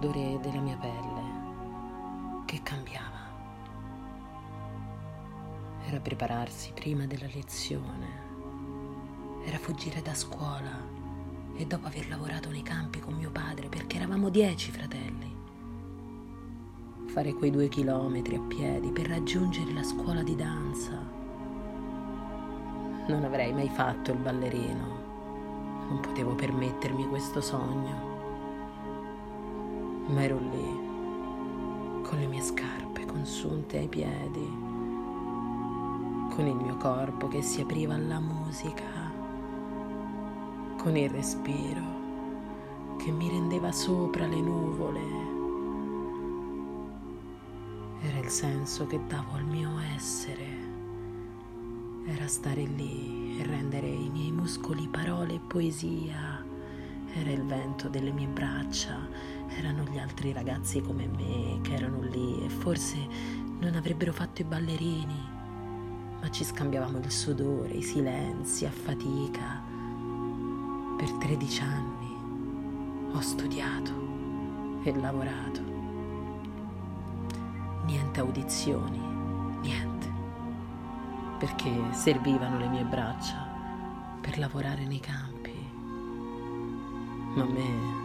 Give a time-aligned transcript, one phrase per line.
[0.00, 3.18] l'odore della mia pelle che cambiava.
[5.84, 8.06] Era prepararsi prima della lezione,
[9.44, 10.98] era fuggire da scuola
[11.54, 15.36] e dopo aver lavorato nei campi con mio padre, perché eravamo dieci fratelli,
[17.06, 21.18] fare quei due chilometri a piedi per raggiungere la scuola di danza.
[23.06, 24.98] Non avrei mai fatto il ballerino,
[25.88, 28.09] non potevo permettermi questo sogno
[30.10, 34.46] ma ero lì, con le mie scarpe consunte ai piedi,
[36.34, 39.12] con il mio corpo che si apriva alla musica,
[40.78, 41.98] con il respiro
[42.96, 45.00] che mi rendeva sopra le nuvole.
[48.02, 50.46] Era il senso che davo al mio essere,
[52.06, 56.49] era stare lì e rendere i miei muscoli parole e poesia
[57.12, 58.96] era il vento delle mie braccia,
[59.48, 62.96] erano gli altri ragazzi come me che erano lì e forse
[63.58, 65.28] non avrebbero fatto i ballerini,
[66.20, 69.62] ma ci scambiavamo il sudore, i silenzi a fatica.
[70.96, 73.90] Per 13 anni ho studiato
[74.84, 75.60] e lavorato.
[77.86, 79.00] Niente audizioni,
[79.62, 80.12] niente,
[81.38, 83.48] perché servivano le mie braccia
[84.20, 85.29] per lavorare nei campi
[87.34, 87.98] ma a me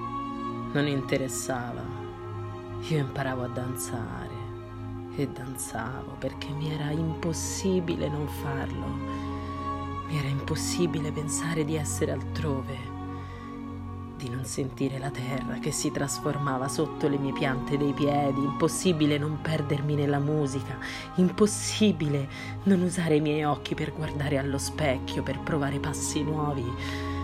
[0.73, 1.81] non interessava.
[2.89, 4.43] Io imparavo a danzare
[5.15, 8.85] e danzavo perché mi era impossibile non farlo.
[10.07, 12.77] Mi era impossibile pensare di essere altrove,
[14.17, 19.17] di non sentire la terra che si trasformava sotto le mie piante dei piedi, impossibile
[19.17, 20.77] non perdermi nella musica,
[21.15, 22.29] impossibile
[22.63, 27.14] non usare i miei occhi per guardare allo specchio, per provare passi nuovi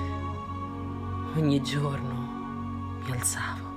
[1.34, 2.14] Ogni giorno
[3.06, 3.69] mi alzavo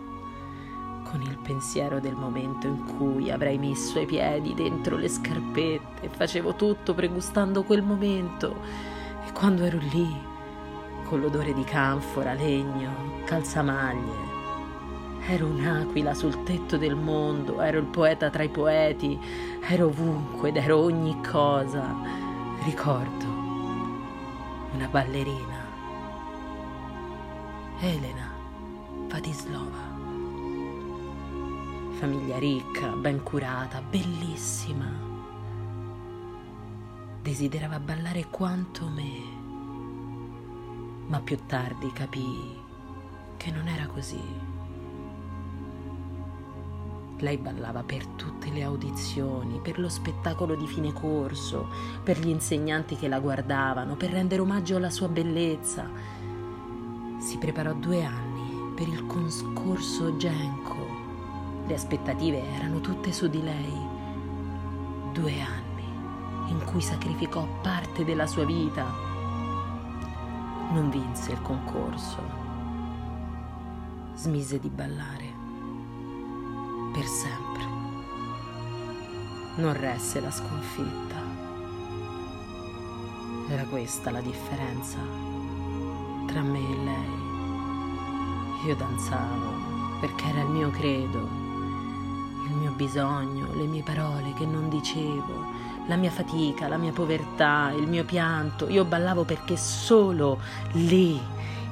[1.05, 6.09] con il pensiero del momento in cui avrei messo i piedi dentro le scarpette e
[6.09, 8.57] facevo tutto pregustando quel momento.
[9.25, 10.13] E quando ero lì,
[11.05, 14.33] con l'odore di canfora, legno, calzamaglie,
[15.29, 19.17] ero un'aquila sul tetto del mondo, ero il poeta tra i poeti,
[19.61, 21.95] ero ovunque ed ero ogni cosa.
[22.65, 23.25] Ricordo
[24.73, 25.54] una ballerina
[27.85, 28.33] Elena
[29.09, 29.93] Vadislova.
[31.99, 34.91] Famiglia ricca, ben curata, bellissima.
[37.21, 39.13] Desiderava ballare quanto me,
[41.09, 42.63] ma più tardi capii
[43.37, 44.23] che non era così.
[47.19, 51.69] Lei ballava per tutte le audizioni, per lo spettacolo di fine corso,
[52.03, 56.33] per gli insegnanti che la guardavano, per rendere omaggio alla sua bellezza
[57.25, 60.77] si preparò due anni per il conscorso Genco.
[61.67, 63.73] Le aspettative erano tutte su di lei.
[65.15, 68.85] Due anni in cui sacrificò parte della sua vita.
[70.73, 72.19] Non vinse il concorso.
[74.13, 75.33] Smise di ballare.
[76.93, 77.63] Per sempre.
[79.57, 81.23] Non resse la sconfitta.
[83.49, 85.34] Era questa la differenza
[86.27, 87.23] tra me e lei.
[88.67, 91.19] Io danzavo perché era il mio credo,
[92.47, 95.45] il mio bisogno, le mie parole che non dicevo,
[95.87, 98.69] la mia fatica, la mia povertà, il mio pianto.
[98.69, 100.39] Io ballavo perché solo
[100.73, 101.21] lì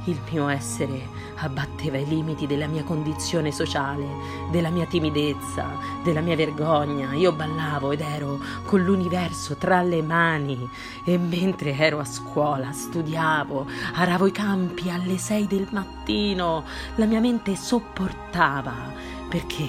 [0.04, 4.04] il mio essere abbatteva i limiti della mia condizione sociale,
[4.50, 7.14] della mia timidezza, della mia vergogna.
[7.14, 10.68] Io ballavo ed ero con l'universo tra le mani
[11.04, 16.64] e mentre ero a scuola studiavo, aravo i campi alle sei del mattino.
[16.96, 18.92] La mia mente sopportava
[19.28, 19.68] perché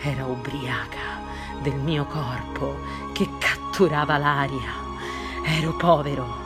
[0.00, 1.24] era ubriaca
[1.62, 2.78] del mio corpo
[3.12, 4.84] che catturava l'aria.
[5.44, 6.45] Ero povero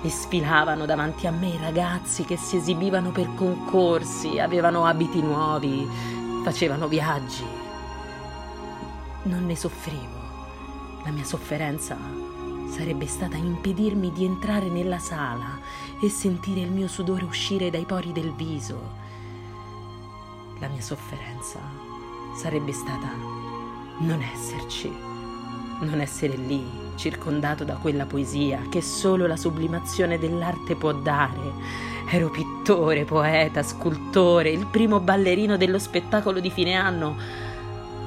[0.00, 5.86] e sfilavano davanti a me ragazzi che si esibivano per concorsi, avevano abiti nuovi,
[6.44, 7.44] facevano viaggi.
[9.24, 10.16] Non ne soffrivo.
[11.04, 11.96] La mia sofferenza
[12.68, 15.58] sarebbe stata impedirmi di entrare nella sala
[16.00, 19.06] e sentire il mio sudore uscire dai pori del viso.
[20.60, 21.58] La mia sofferenza
[22.36, 23.08] sarebbe stata
[24.00, 24.92] non esserci,
[25.80, 31.86] non essere lì circondato da quella poesia che solo la sublimazione dell'arte può dare.
[32.10, 37.16] Ero pittore, poeta, scultore, il primo ballerino dello spettacolo di fine anno.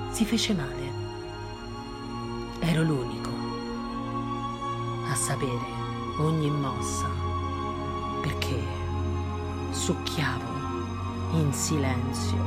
[0.10, 0.90] Si fece male.
[2.60, 3.30] Ero l'unico
[5.10, 5.80] a sapere
[6.20, 7.10] ogni mossa,
[8.22, 8.60] perché
[9.72, 10.50] succhiavo
[11.34, 12.38] in silenzio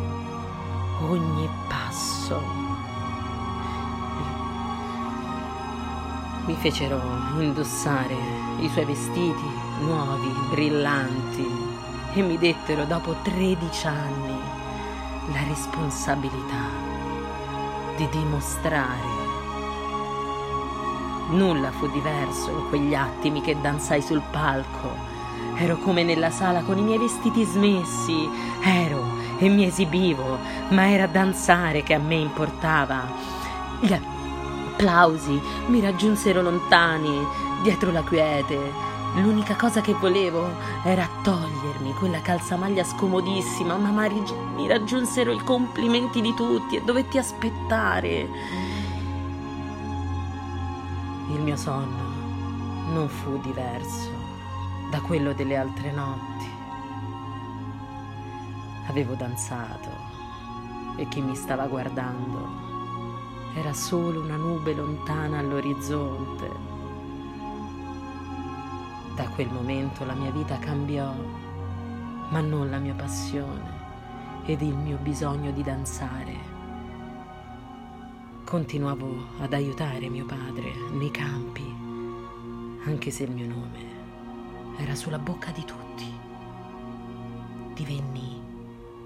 [1.01, 2.64] ogni passo.
[6.47, 7.01] Mi fecero
[7.39, 8.15] indossare
[8.61, 9.51] i suoi vestiti
[9.81, 11.47] nuovi, brillanti
[12.13, 14.39] e mi dettero dopo 13 anni
[15.33, 16.69] la responsabilità
[17.97, 19.23] di dimostrare.
[21.31, 25.13] Nulla fu diverso in quegli attimi che danzai sul palco.
[25.57, 28.29] Ero come nella sala con i miei vestiti smessi.
[28.63, 29.03] Ero
[29.39, 30.39] e mi esibivo,
[30.69, 33.07] ma era danzare che a me importava.
[33.81, 33.93] Gli
[34.75, 37.25] applausi mi raggiunsero lontani,
[37.63, 38.93] dietro la quiete.
[39.15, 40.45] L'unica cosa che volevo
[40.83, 44.09] era togliermi quella calzamaglia scomodissima, ma
[44.57, 48.29] mi raggiunsero i complimenti di tutti e dovetti aspettare.
[51.31, 52.13] Il mio sonno
[52.93, 54.11] non fu diverso
[54.91, 56.53] da quello delle altre notti.
[58.89, 60.13] Avevo danzato
[60.97, 62.74] e chi mi stava guardando
[63.55, 66.51] era solo una nube lontana all'orizzonte.
[69.15, 71.15] Da quel momento la mia vita cambiò,
[72.31, 73.83] ma non la mia passione
[74.45, 76.53] ed il mio bisogno di danzare.
[78.45, 81.65] Continuavo ad aiutare mio padre nei campi,
[82.85, 83.93] anche se il mio nome
[84.79, 86.13] era sulla bocca di tutti.
[87.73, 88.43] Divenni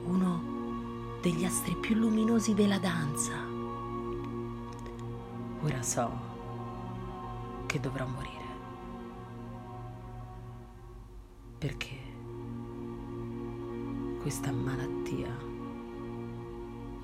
[0.06, 0.56] uno
[1.20, 3.47] degli astri più luminosi della danza.
[5.68, 6.10] Ora so
[7.66, 8.46] che dovrò morire.
[11.58, 11.98] Perché
[14.22, 15.28] questa malattia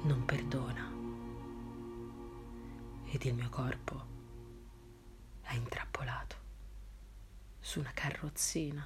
[0.04, 0.90] non perdona
[3.04, 4.02] ed il mio corpo
[5.42, 6.36] è intrappolato
[7.60, 8.82] su una carrozzina.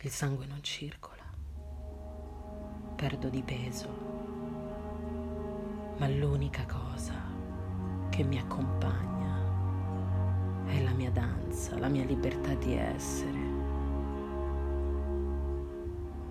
[0.00, 1.24] Il sangue non circola,
[2.94, 4.03] perdo di peso,
[5.96, 7.14] ma l'unica cosa
[8.10, 9.38] che mi accompagna
[10.66, 13.38] è la mia danza, la mia libertà di essere.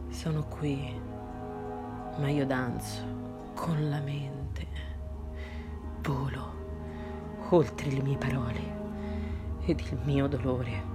[0.09, 0.93] Sono qui,
[2.17, 3.01] ma io danzo
[3.53, 4.67] con la mente,
[6.01, 6.61] volo
[7.49, 8.81] oltre le mie parole
[9.65, 10.91] ed il mio dolore.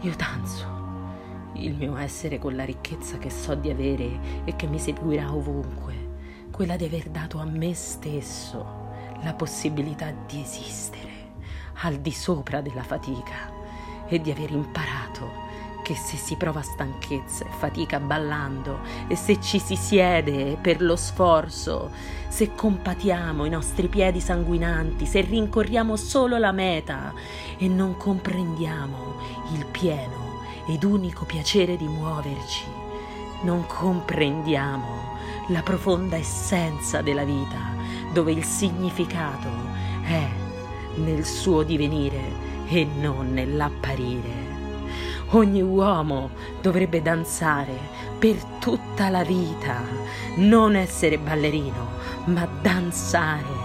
[0.00, 0.82] Io danzo
[1.54, 6.03] il mio essere con la ricchezza che so di avere e che mi seguirà ovunque,
[6.54, 8.64] quella di aver dato a me stesso
[9.24, 11.32] la possibilità di esistere
[11.82, 13.50] al di sopra della fatica
[14.06, 15.42] e di aver imparato
[15.82, 18.78] che se si prova stanchezza e fatica ballando
[19.08, 21.90] e se ci si siede per lo sforzo,
[22.28, 27.12] se compatiamo i nostri piedi sanguinanti, se rincorriamo solo la meta
[27.58, 29.16] e non comprendiamo
[29.54, 32.64] il pieno ed unico piacere di muoverci,
[33.42, 35.13] non comprendiamo
[35.48, 37.58] la profonda essenza della vita,
[38.12, 39.48] dove il significato
[40.02, 40.26] è
[40.96, 42.20] nel suo divenire
[42.68, 44.52] e non nell'apparire.
[45.30, 47.76] Ogni uomo dovrebbe danzare
[48.18, 49.82] per tutta la vita,
[50.36, 51.88] non essere ballerino,
[52.26, 53.63] ma danzare.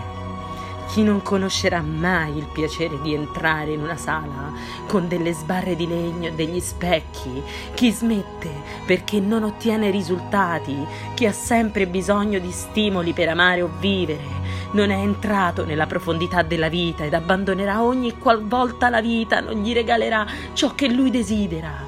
[0.89, 4.51] Chi non conoscerà mai il piacere di entrare in una sala
[4.87, 7.43] con delle sbarre di legno e degli specchi,
[7.75, 8.49] chi smette
[8.87, 10.75] perché non ottiene risultati,
[11.13, 14.25] chi ha sempre bisogno di stimoli per amare o vivere,
[14.71, 19.73] non è entrato nella profondità della vita ed abbandonerà ogni qualvolta la vita non gli
[19.73, 21.85] regalerà ciò che lui desidera.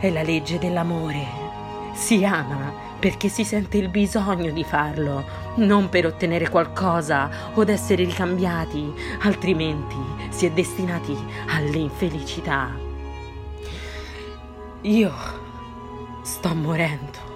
[0.00, 1.24] È la legge dell'amore.
[1.92, 5.24] Si ama perché si sente il bisogno di farlo,
[5.56, 9.96] non per ottenere qualcosa o ad essere ricambiati, altrimenti
[10.30, 11.16] si è destinati
[11.48, 12.70] all'infelicità.
[14.82, 15.12] Io
[16.22, 17.32] sto morendo.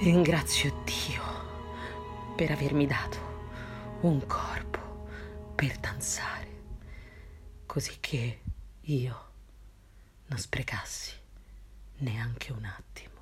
[0.00, 1.22] Ringrazio Dio
[2.34, 3.32] per avermi dato
[4.00, 5.06] un corpo
[5.54, 6.48] per danzare,
[7.64, 8.40] così che
[8.80, 9.24] io
[10.26, 11.12] non sprecassi
[11.98, 13.13] neanche un attimo.